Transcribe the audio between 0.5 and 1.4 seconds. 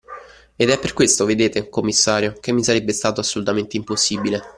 Ed è per questo,